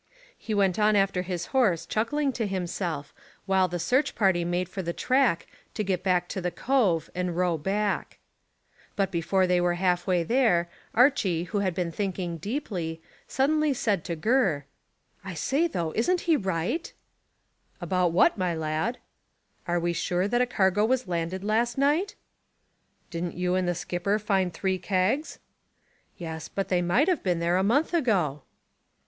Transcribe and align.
He 0.35 0.55
went 0.55 0.79
on 0.79 0.95
after 0.95 1.21
his 1.21 1.45
horse 1.53 1.85
chuckling 1.85 2.31
to 2.33 2.47
himself, 2.47 3.13
while 3.45 3.67
the 3.67 3.77
search 3.77 4.15
party 4.15 4.43
made 4.43 4.67
for 4.67 4.81
the 4.81 4.93
track 4.93 5.45
to 5.75 5.83
get 5.83 6.01
back 6.01 6.27
to 6.29 6.41
the 6.41 6.49
cove 6.49 7.11
and 7.13 7.37
row 7.37 7.55
back. 7.55 8.17
But 8.95 9.11
before 9.11 9.45
they 9.45 9.61
were 9.61 9.75
half 9.75 10.07
way 10.07 10.23
there, 10.23 10.71
Archy 10.95 11.43
who 11.43 11.59
had 11.59 11.75
been 11.75 11.91
thinking 11.91 12.37
deeply, 12.37 12.99
suddenly 13.27 13.75
said 13.75 14.03
to 14.05 14.15
Gurr 14.15 14.65
"I 15.23 15.35
say, 15.35 15.67
though, 15.67 15.91
isn't 15.93 16.21
he 16.21 16.35
right?" 16.35 16.91
"What 17.77 17.85
about, 18.09 18.37
my 18.39 18.55
lad?" 18.55 18.97
"Are 19.67 19.79
we 19.79 19.93
sure 19.93 20.27
that 20.27 20.41
a 20.41 20.47
cargo 20.47 20.83
was 20.83 21.07
landed 21.07 21.43
last 21.43 21.77
night?" 21.77 22.15
"Didn't 23.11 23.35
you 23.35 23.53
and 23.53 23.67
the 23.67 23.75
skipper 23.75 24.17
find 24.17 24.51
three 24.51 24.79
kegs?" 24.79 25.37
"Yes, 26.17 26.47
but 26.47 26.69
they 26.69 26.81
might 26.81 27.07
have 27.07 27.21
been 27.21 27.37
there 27.37 27.57
a 27.57 27.63
month 27.63 27.93
ago." 27.93 28.41